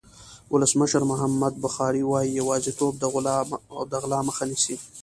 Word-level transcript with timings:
ولسمشر 0.53 1.01
محمد 1.11 1.53
بخاري 1.65 2.01
وایي 2.05 2.29
یوازېتوب 2.39 2.93
د 3.91 3.93
غلا 4.01 4.19
مخه 4.27 4.43
نیسي. 4.49 4.75